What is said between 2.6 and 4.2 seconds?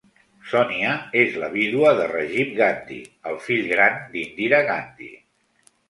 Gandhi, el fill gran